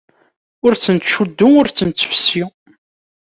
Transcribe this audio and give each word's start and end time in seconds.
Ur 0.65 0.73
tt-nettcuddu, 0.75 1.47
ur 1.59 1.67
tt-nettfessi! 1.69 2.43